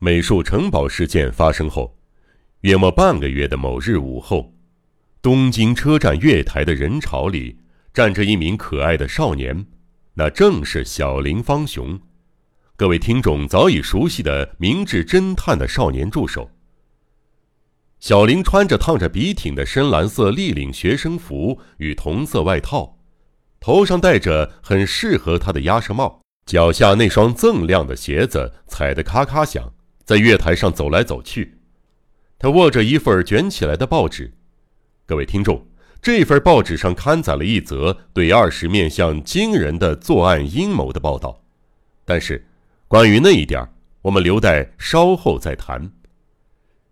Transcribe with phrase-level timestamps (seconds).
[0.00, 1.98] 美术城堡事件发生后，
[2.60, 4.54] 约莫半个月的某日午后，
[5.20, 7.58] 东京车站月台的人潮里
[7.92, 9.66] 站着一名可爱的少年，
[10.14, 12.00] 那正是小林芳雄，
[12.76, 16.48] 各位听众早已熟悉的明智侦探的少年助手。
[17.98, 23.00] 小林穿着烫着笔挺的深蓝色立领学生服与同色外套，
[23.58, 29.72] 头上戴着很适合他的鸭舌帽，脚下那双锃亮的鞋子踩得咔咔响，
[30.08, 31.58] 在月台上走来走去。
[32.38, 34.32] 他握着一份卷起来的报纸，
[35.04, 35.66] 各位听众，
[36.00, 41.42] 这份报纸上刊载了一则对二十面相惊人的作案阴谋的报道，
[42.06, 42.46] 但是
[42.88, 43.68] 关于那一点，
[44.00, 45.92] 我们留待稍后再谈。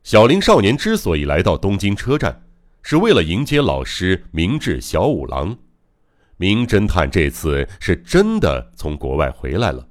[0.02, 2.43] 小林少年之所以来到东京车站，
[2.83, 5.57] 是为了迎接老师明智小五郎。
[6.37, 9.88] 名侦探这次是真的从国外回来了。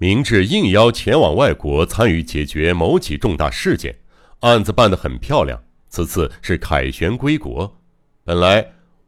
[0.00, 3.96] 明智应邀前往外国参与解决某起重大事件，
[4.40, 5.60] 案子办得很漂亮。
[5.88, 7.80] 此次是凯旋归国，
[8.24, 8.64] 本来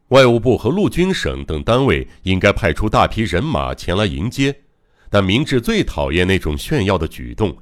[0.09, 4.53] 外务部和陆军省等单位应该派出大批人马前来迎接，
[5.09, 7.55] 但明智最讨厌那种炫耀的举动，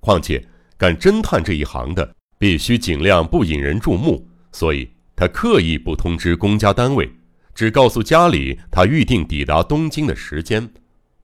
[0.00, 0.44] 况且
[0.76, 2.14] 干侦探这一行的。
[2.38, 7.08] 必须尽量不引人注目，所以他刻意不通知公家单位，
[7.54, 10.68] 只告诉家里他预定抵达东京的时间，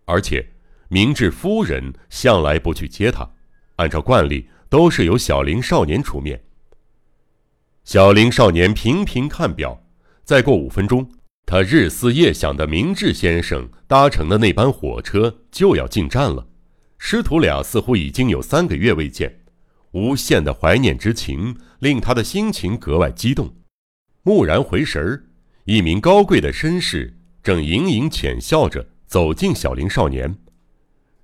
[0.04, 0.48] 而且
[0.88, 3.30] 明智夫人向来不去接他，
[3.76, 6.42] 按照惯例都是由小林少年出面。
[7.84, 9.82] 小林少年频频看表，
[10.24, 11.10] 再过五分钟，
[11.44, 16.46] 他日思夜想的明智先生搭乘的那班火车就要进站了，
[16.98, 19.40] 师徒俩似乎已经有三个月未见。
[19.92, 23.54] 无限的怀念之情令他的心情格外激动。
[24.24, 25.24] 蓦然回神儿，
[25.64, 30.36] 一名高贵的绅士正盈盈浅笑着走进小林少年。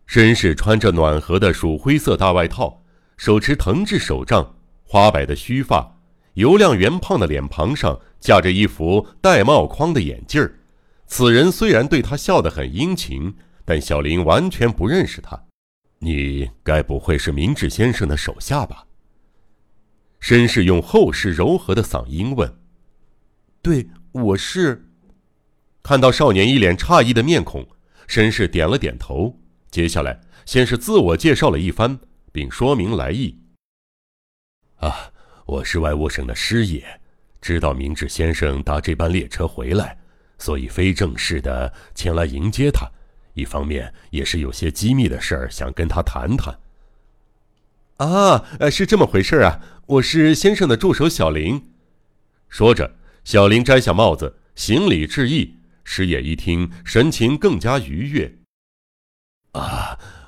[0.08, 2.82] 绅士穿着暖和的鼠灰色大外套，
[3.16, 5.98] 手持藤制手杖，花白的须发，
[6.34, 10.58] 油亮圆胖的脸庞上架着一副戴帽框的眼镜儿。
[11.06, 15.44] 此人虽然对他笑得很殷勤，但小林完全不认识他。
[15.98, 18.84] 你该不会是明智先生的手下吧？
[20.20, 22.58] 绅士用厚实柔和的嗓音问
[23.62, 24.90] ：“对，我是。”
[25.82, 27.66] 看到少年一脸诧异的面孔，
[28.08, 29.38] 绅士点了点头。
[29.74, 31.98] 接下来，先是自我介绍了一番，
[32.30, 33.36] 并说明来意
[34.78, 35.10] ：“啊，
[35.46, 36.84] 我是外务省的师爷，
[37.40, 39.98] 知道明智先生搭这班列车回来，
[40.38, 42.88] 所以非正式的前来迎接他。”
[43.34, 46.56] 一方面也是有些机密的事儿想跟他谈谈。
[47.96, 49.58] 啊，是这么回事啊！
[49.86, 51.60] 我是先生的助手小林。
[52.48, 55.58] 说着，小林摘下帽子，行礼致意。
[55.82, 58.38] 师爷一听，神情更加愉悦。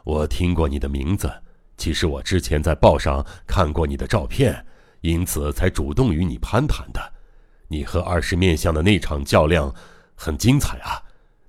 [0.06, 1.28] 我听过你的名字，
[1.76, 4.64] 其实我之前在报上看过你的照片，
[5.00, 7.12] 因此才主动与你攀谈的。
[7.66, 9.74] 你和二十面相的那场较量
[10.14, 11.02] 很精彩啊！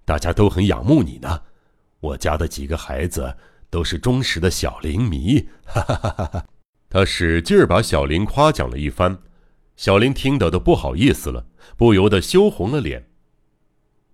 [0.03, 1.43] 大家都很仰慕你呢，
[1.99, 3.37] 我家的几个孩子
[3.69, 6.45] 都是忠实的小林迷，哈哈哈哈！
[6.89, 9.19] 他使劲儿把小林夸奖了一番，
[9.75, 11.45] 小林听得都不好意思了，
[11.77, 13.07] 不由得羞红了脸。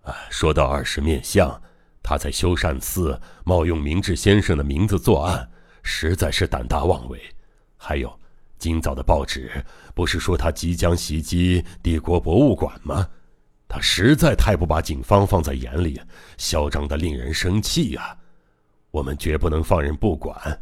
[0.02, 1.62] 啊，说到二十面相，
[2.04, 5.50] 他在修善寺冒用明智先生的名字作案，
[5.82, 7.20] 实在是胆大妄为。
[7.78, 8.20] 还有，
[8.60, 9.50] 今早的报纸
[9.96, 13.08] 不是说他即将袭击帝国博物馆吗？
[13.68, 16.00] 他实在太不把警方放在眼里，
[16.38, 18.16] 嚣张的令人生气呀！
[18.92, 20.62] 我们绝不能放任不管，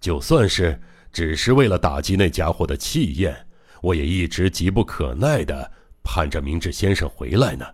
[0.00, 0.80] 就算是
[1.12, 3.46] 只是为了打击那家伙的气焰，
[3.80, 5.70] 我也一直急不可耐的
[6.02, 7.64] 盼着明智先生回来呢。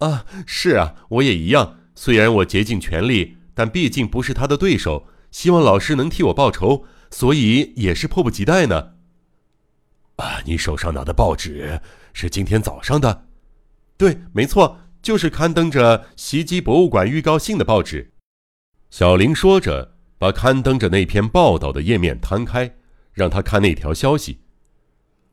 [0.00, 1.78] 啊，是啊，我也一样。
[1.94, 5.06] 虽然我竭尽全力，但毕竟不是他的对手。
[5.30, 8.94] 希望老师能替我报仇，所以也是迫不及待呢。
[10.16, 11.80] 啊，你手上拿的报纸？
[12.12, 13.26] 是今天早上的，
[13.96, 18.12] 对，没错，就是刊登着袭击博物馆预告信的报纸。
[18.90, 22.74] 小林说着，把刊登着那篇报道的页面摊开，
[23.12, 24.40] 让他看那条消息。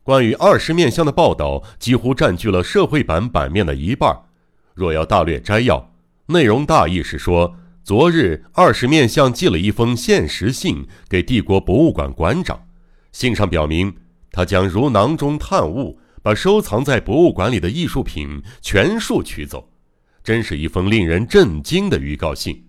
[0.04, 4.27] 关于二十面相的报道几乎占据了社会版版面的一半。
[4.78, 5.92] 若要大略摘要，
[6.26, 12.68] 内容大意是说，昨日二十面相寄了一封限时信给帝国博物馆馆长，
[13.10, 13.92] 信上表明
[14.30, 15.98] 他将如囊中探物。
[16.20, 19.70] 把收藏在博物馆里的艺术品全数取走，
[20.22, 22.66] 真是一封令人震惊的预告信，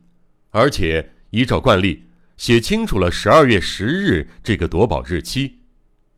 [0.51, 2.06] 而且依照惯例
[2.38, 5.59] 写清楚了十二月十日这个夺宝日期。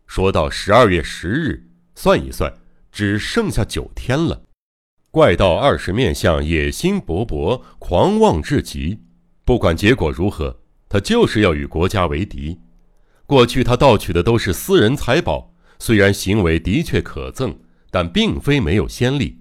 [0.05, 2.53] 说到十二月十日，算一算，
[2.91, 4.43] 只剩下九天了。
[5.13, 9.01] 怪盗二十面相野心勃勃，狂妄至极。
[9.43, 12.57] 不管结果如何，他就是要与国家为敌。
[13.25, 17.57] 过去他盗取的都是私人财宝，虽然行为的确可憎，
[17.89, 19.39] 但并非没有先例。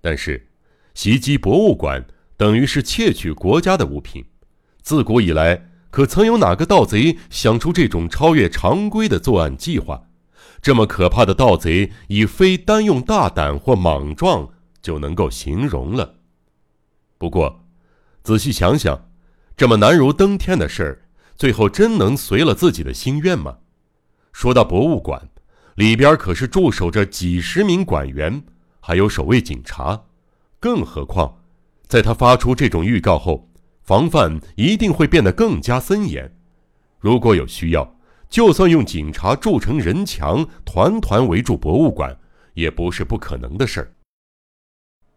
[0.00, 0.50] 但是，
[0.94, 2.06] 袭击博物馆
[2.36, 4.24] 等于是窃取国家的物品。
[4.82, 10.00] 自古以来，可曾有哪个盗贼想出这种超越常规的作案计划？
[10.62, 14.50] 这么可怕的盗贼，已非单用大胆或莽撞
[14.80, 16.16] 就能够形容了。
[17.16, 17.64] 不过，
[18.22, 19.10] 仔细想想，
[19.56, 21.02] 这么难如登天的事儿，
[21.36, 23.58] 最后真能随了自己的心愿吗？
[24.32, 25.28] 说到博物馆，
[25.74, 28.44] 里边可是驻守着几十名馆员，
[28.80, 30.04] 还有守卫警察。
[30.60, 31.40] 更何况，
[31.86, 33.48] 在他发出这种预告后，
[33.82, 36.36] 防范一定会变得更加森严。
[37.00, 37.96] 如果有需要，
[38.28, 42.16] 就算用警察筑成人墙，团团围住博物馆，
[42.54, 43.92] 也不是不可能的事儿。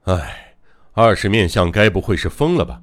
[0.05, 0.55] 唉，
[0.93, 2.81] 二十面相该不会是疯了吧？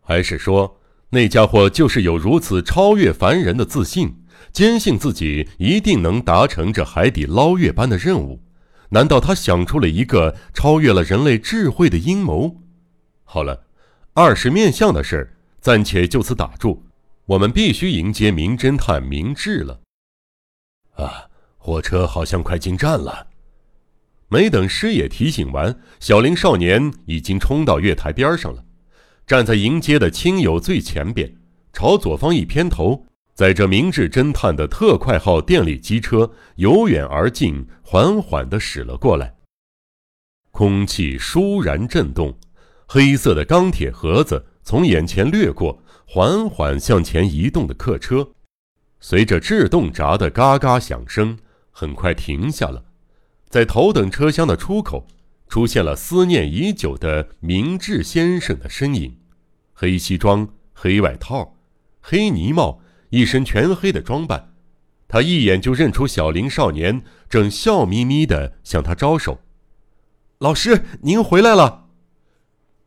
[0.00, 0.80] 还是说
[1.10, 8.42] 那家伙就是有如此超越凡人的自信，坚信自己一定能达成这海底捞月般的任务？
[8.90, 12.62] 难道他想出了一个超越了人类智慧的阴谋？
[13.24, 13.66] 好了，
[14.14, 16.84] 二十面相的事儿暂且就此打住。
[17.26, 19.80] 我们必须迎接名侦探明智了。
[20.94, 21.28] 啊，
[21.58, 23.26] 火车好像快进站了。
[24.28, 28.64] 没等师爷提醒完，小林少年已经冲到月台边上了，
[29.26, 31.36] 站在迎接的亲友最前边，
[31.72, 39.34] 朝左方一偏头，在这明智侦探的特快号电力机车由远而近，缓缓地驶了过来。
[40.50, 42.36] 空气倏然震动，
[42.86, 45.82] 黑色的钢铁盒子从眼前掠过。
[46.08, 48.30] 缓缓向前移动的客车，
[49.00, 51.36] 随着制动闸的嘎嘎响声，
[51.72, 52.85] 很快停下了。
[53.56, 55.06] 在头等车厢的出口，
[55.48, 59.16] 出现了思念已久的明智先生的身影。
[59.72, 61.56] 黑西装、黑外套、
[62.02, 64.52] 黑呢帽，一身全黑的装扮。
[65.08, 69.40] 他一眼就认出小林少年，正笑眯眯地向他招手
[70.36, 71.86] ：“老师，您回来了。”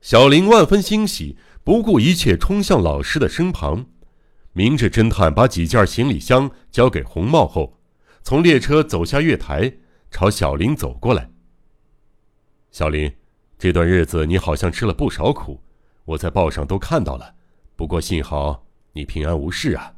[0.01, 1.35] 小林万分欣喜。
[1.63, 3.87] 不顾一切冲向老师的身旁，
[4.53, 7.79] 明智侦探把几件行李箱交给红帽后，
[8.21, 9.73] 从列车走下月台，
[10.11, 11.29] 朝小林走过来。
[12.71, 13.11] 小林，
[13.57, 15.61] 这段日子你好像吃了不少苦，
[16.05, 17.35] 我在报上都看到了。
[17.75, 19.95] 不过幸好你平安无事啊。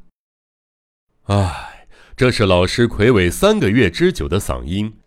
[1.24, 1.86] 唉，
[2.16, 4.98] 这是老师魁伟三个月之久的嗓音。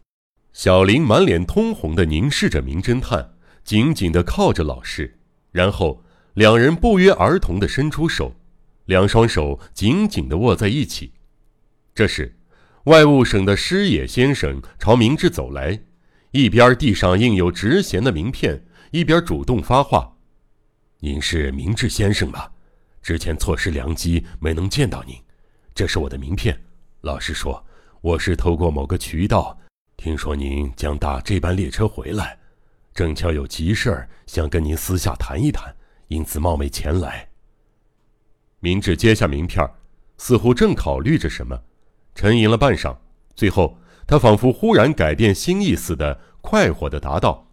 [0.54, 5.20] 小林满脸通红的凝视着名侦探，紧紧的靠着老师，
[5.52, 6.02] 然后。
[6.36, 8.36] 两人不约而同的伸出手，
[8.88, 11.14] 两双手紧紧的握在一起。
[11.94, 12.38] 这时，
[12.86, 15.80] 外务省的师野先生朝明智走来，
[16.30, 20.16] 一边递上印有职衔的名片，一边主动发话
[21.02, 22.52] ：“您是明智先生吧？
[23.02, 25.16] 之前错失良机没能见到您，
[25.74, 26.56] 这是我的名片。
[27.02, 27.66] 老实说，
[28.02, 29.58] 我是透过某个渠道
[29.98, 32.38] 听说您将搭这班列车回来，
[32.94, 35.76] 正巧有急事儿想跟您私下谈一谈。”
[36.10, 37.28] 因此冒昧前来。
[38.60, 39.68] 明智接下名片，
[40.20, 41.60] 似乎正考虑着什么，
[42.16, 42.96] 沉吟了半晌，
[43.36, 43.78] 最后
[44.08, 47.46] 他仿佛忽然改变心意似的，快活的答道：“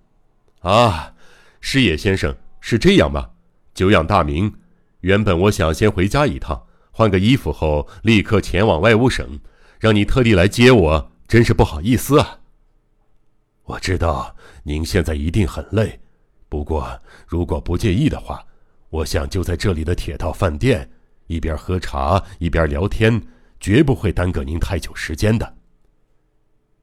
[0.63, 1.13] 啊，
[1.61, 3.31] 师野先生是这样吗？
[3.75, 4.53] 久仰大名。
[5.01, 9.41] 原本我想先回家一趟，换个衣服后立刻前往外务省，
[9.81, 12.39] 让你特地来接我，真是不好意思啊。
[13.65, 15.99] 我知道您现在一定很累。”
[16.49, 18.45] 不过，如果不介意的话，
[18.91, 20.89] 我想就在这里的铁道饭店，
[21.27, 23.21] 一边喝茶一边聊天，
[23.63, 25.57] 绝不会耽搁您太久时间的。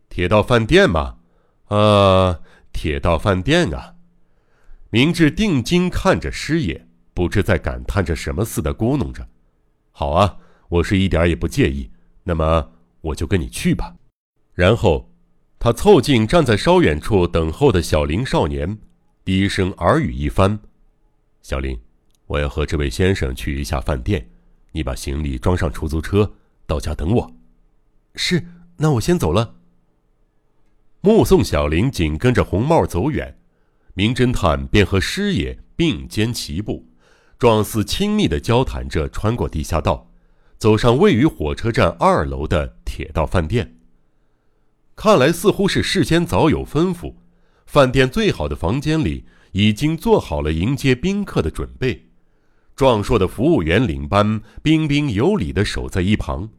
[0.07, 1.17] 铁道饭店吗？
[1.65, 2.39] 啊，
[2.71, 3.95] 铁道饭店啊！
[4.89, 9.27] 明智定睛看着师爷，不知在感叹着什么似的咕哝着
[9.91, 10.37] ：“好啊，
[10.69, 11.91] 我是一点也不介意。
[12.23, 12.71] 那么
[13.01, 13.93] 我就跟你去吧。”
[14.55, 15.11] 然后，
[15.59, 18.79] 他凑近站在稍远处等候的小林少年。
[19.25, 20.57] 低声耳语一番，
[21.41, 21.77] 小林，
[22.25, 24.29] 我要和这位先生去一下饭店，
[24.71, 26.33] 你把行李装上出租车，
[26.69, 27.33] 到家等我。
[28.13, 28.45] 是，
[28.77, 29.55] 那我先走了。
[31.01, 33.37] 目送小林紧跟着红帽走远，
[33.95, 36.85] 名侦探便和师爷并肩齐步，
[37.39, 40.11] 状似亲密的交谈着，穿过地下道，
[40.57, 43.77] 走上位于火车站二楼的铁道饭店。
[44.95, 47.15] 看来似乎是事先早有吩咐。
[47.65, 52.09] 饭店最好的房间里已经做好了迎接宾客的准备，
[52.75, 56.49] 壮硕的服务员领班彬彬有礼地守在一旁。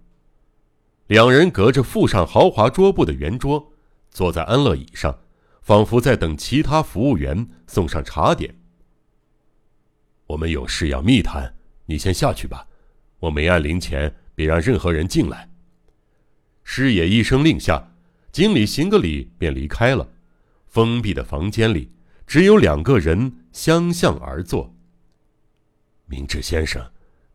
[1.10, 3.72] 两人隔着附上豪华桌布的圆桌，
[4.12, 5.18] 坐在安乐椅上，
[5.60, 8.54] 仿佛在等其他服务员送上茶点。
[10.28, 11.52] 我们有事要密谈，
[11.86, 12.64] 你先下去吧，
[13.18, 15.50] 我没按铃前，别让任何人进来。
[16.62, 17.92] 师爷一声令下，
[18.30, 20.08] 经理行个礼便离开了。
[20.68, 21.90] 封闭的房间里，
[22.24, 24.72] 只有两个人相向而坐。
[26.06, 26.80] 明智先生，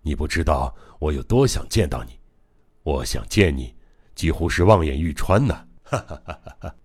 [0.01, 2.14] 你不知道我有多想见到你，
[2.85, 3.73] 我想见你，
[4.13, 5.65] 几乎是望眼欲穿呐！
[5.83, 6.75] 哈哈哈哈哈。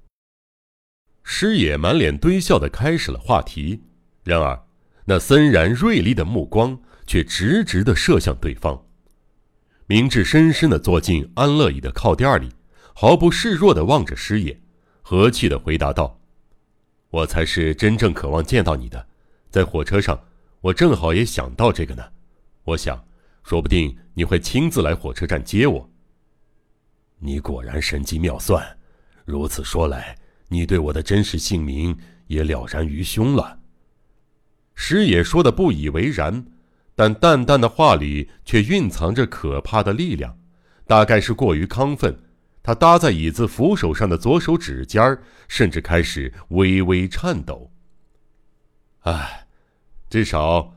[1.23, 3.83] 师爷满脸堆笑的开始了话题，
[4.25, 4.64] 然而
[5.04, 8.87] 那森然锐利的目光却直直的射向对方。
[9.87, 12.49] 明智深深的坐进安乐椅的靠垫里，
[12.95, 14.59] 毫不示弱的望着师爷，
[15.02, 16.19] 和气的回答道。
[17.11, 19.07] 我才是真正渴望见到你的，
[19.50, 20.19] 在火车上，
[20.62, 22.02] 我正好也想到这个呢。
[22.64, 23.04] 我想，
[23.42, 25.89] 说不定你会亲自来火车站接我。
[27.20, 28.78] 你果然神机妙算，
[29.24, 30.16] 如此说来，
[30.48, 31.96] 你对我的真实姓名
[32.26, 33.60] 也了然于胸了。
[34.74, 36.46] 师爷说的不以为然，
[36.94, 40.38] 但淡淡的话里却蕴藏着可怕的力量，
[40.86, 42.18] 大概是过于亢奋。
[42.62, 47.70] 他搭在椅子扶手上的左手指尖，甚至开始微微颤抖。
[49.00, 49.46] 唉，
[50.08, 50.74] 至少，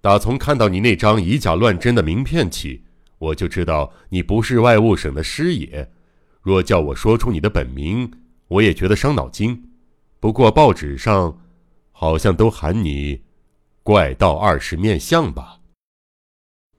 [0.00, 2.84] 打从看到你那张以假乱真的名片起，
[3.18, 5.90] 我就知道你不是外务省的师爷。
[6.40, 8.10] 若叫我说出你的本名，
[8.48, 9.70] 我也觉得伤脑筋。
[10.20, 11.38] 不过报纸上，
[11.92, 13.22] 好像都喊你
[13.82, 15.58] “怪盗二十面相”吧？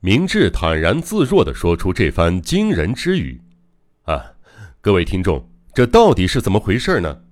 [0.01, 3.41] 明智坦然自若地说出这番惊人之语，
[4.03, 4.33] 啊！
[4.79, 7.23] 各位听众，这到底是怎么回事呢？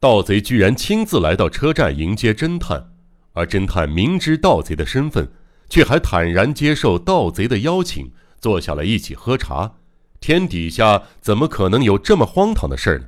[0.00, 2.92] 盗贼居然亲自来到车站迎接侦探，
[3.34, 5.30] 而侦探明知盗贼的身份，
[5.68, 8.10] 却还坦然接受盗贼的邀请，
[8.44, 9.76] 坐下来一起喝茶。
[10.20, 13.06] 天底下怎么可能有这么荒唐的事呢？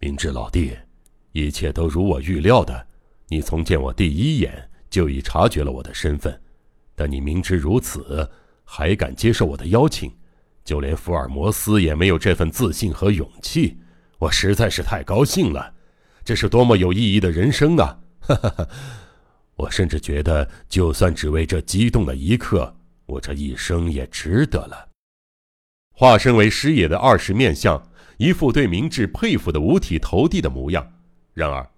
[0.00, 0.76] 明智老弟，
[1.30, 2.88] 一切都如我预料的，
[3.28, 6.40] 你从见我第一眼就已察觉了我的身份，
[6.96, 8.28] 但你明知如此，
[8.64, 10.12] 还敢接受我的邀请。
[10.64, 13.78] 就连福尔摩斯也没有这份自信和勇气，
[14.18, 15.72] 我实在是太高兴了，
[16.24, 18.00] 这是多么有意义的人生啊！
[18.18, 18.68] 哈哈哈，
[19.54, 22.74] 我甚至觉得，就算只为这激动的一刻，
[23.06, 24.88] 我这一生也值得了。
[25.92, 30.86] 化身为师爷的二十面相，一副对明智佩服的五体投地的模样。
[31.32, 31.70] 然而，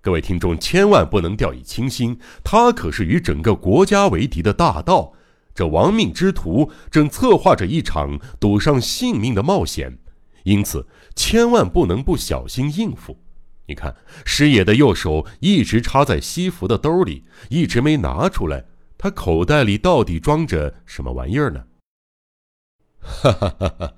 [0.00, 5.12] 各位听众千万不能掉以轻心，他可是与整个国家为敌的大盗。
[5.54, 9.98] 这亡命之徒正策划着一场赌上性命的冒险，
[10.44, 13.18] 因此千万不能不小心应付。
[13.66, 18.64] 你看，师爷的右手一直插在西服的兜里，一直没拿出来。
[18.98, 21.66] 他口袋里到底装着什么玩意儿呢？
[23.00, 23.94] 哈哈哈哈！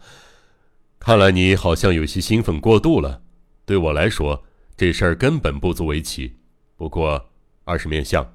[0.99, 3.23] 看来你好像有些兴奋过度了。
[3.65, 4.45] 对我来说，
[4.77, 6.37] 这事儿根本不足为奇。
[6.77, 7.31] 不过，
[7.65, 8.35] 二十面相，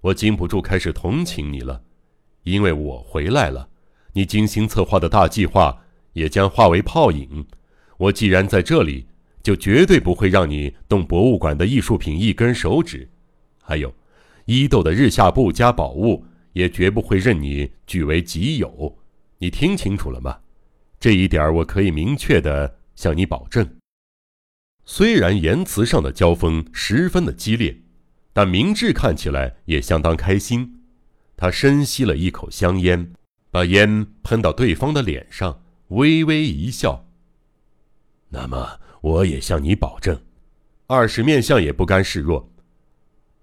[0.00, 1.82] 我禁不住开始同情你了。
[2.44, 3.68] 因为我回来了，
[4.14, 7.46] 你精心策划的大计划也将化为泡影。
[7.98, 9.06] 我既然在这里，
[9.42, 13.10] 就绝对不会让你动博物馆的艺术品一根手指。
[13.62, 13.92] 还有，
[14.46, 16.24] 伊豆的日下部家宝物
[16.54, 18.98] 也绝不会任你据为己有。
[19.38, 20.38] 你听清楚了吗？
[20.98, 23.76] 这一点我可以明确的向你保证。
[24.84, 27.76] 虽然言辞上的交锋十分的激烈，
[28.32, 30.80] 但明智看起来也相当开心。
[31.36, 33.12] 他深吸了一口香烟，
[33.50, 37.06] 把烟喷到对方的脸上，微微一笑。
[38.28, 40.22] 那么，我也向你保证，
[40.86, 42.52] 二十面相也不甘示弱。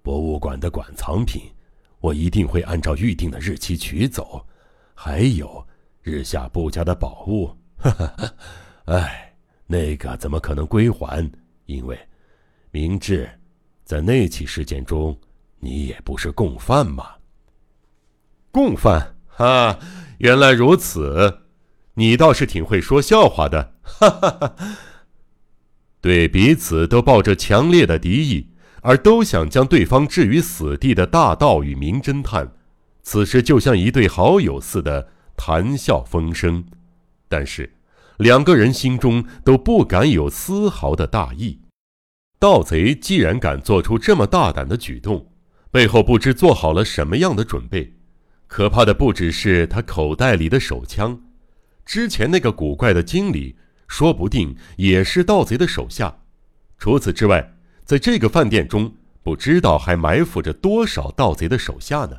[0.04, 1.50] 博物馆的馆藏品，
[1.98, 4.46] 我一定会按照预定的日期取走。
[4.94, 5.66] 还有
[6.02, 7.46] 日下部家的宝物，
[7.78, 8.34] 哈哈，
[8.84, 9.34] 哎，
[9.66, 11.26] 那个怎么可能归还？
[11.64, 11.98] 因为，
[12.70, 13.26] 明智，
[13.82, 15.18] 在那起事件中，
[15.58, 17.14] 你也不是共犯嘛。
[18.52, 19.78] 共犯哈，
[20.18, 21.44] 原来如此，
[21.94, 24.56] 你倒是挺会说笑话的，哈哈哈。
[26.02, 28.50] 对彼此都抱着强烈的敌意，
[28.84, 32.52] 而都想将对方置于死地的大盗与名侦探，
[33.02, 36.62] 此时就像一对好友似的谈笑风生。
[37.26, 37.72] 但是，
[38.18, 41.60] 两个人心中都不敢有丝毫的大意。
[42.38, 45.32] 盗贼既然敢做出这么大胆的举动，
[45.70, 47.94] 背后不知做好了什么样的准备。
[48.46, 51.22] 可怕的不只是他口袋里的手枪，
[51.86, 53.56] 之前那个古怪的经理
[53.88, 56.18] 说不定也是盗贼的手下。
[56.78, 62.18] 除此之外，在这个饭店中，不知道还埋伏着多少盗贼的手下呢。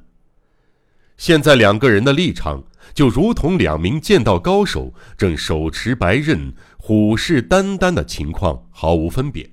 [1.17, 9.49] 现在两个人的立场就如同两名剑道高手正手持白刃、虎视眈眈的情况毫无分别，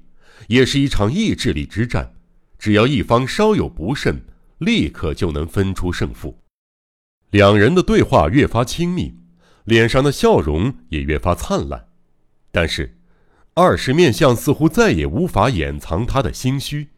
[0.48, 2.14] 也是一场意志力之战。
[2.58, 4.24] 只要一方稍有不慎，
[4.58, 6.38] 立刻就能分出胜负。
[7.30, 9.14] 两人的对话越发亲密，
[9.64, 11.88] 脸上的笑容也越发灿烂。
[12.50, 12.98] 但是，
[13.54, 16.88] 二十面相似乎再也无法掩藏他的心虚。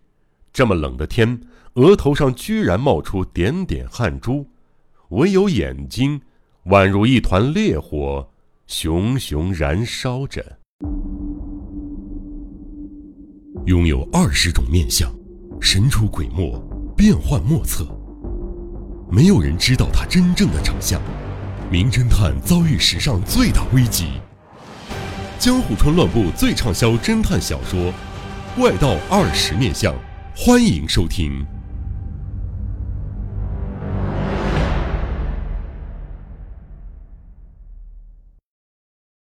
[0.53, 1.41] 这么冷的天，
[1.75, 4.47] 额头上居然冒出点点汗珠，
[5.09, 6.21] 唯有眼睛
[6.67, 8.31] 宛如一团烈火，
[8.69, 10.59] 熊熊燃烧着。
[13.67, 15.13] 拥有二十种面相，
[15.61, 16.57] 神出鬼没，
[16.97, 17.85] 变幻莫测。
[19.11, 21.01] 没有人知道他真正的长相。
[21.69, 24.21] 名侦探遭遇史上最大危机。
[25.45, 27.79] 江户川乱步最畅销侦探小说
[28.57, 29.93] 《怪盗二十面相》，
[30.35, 31.54] 欢迎收听。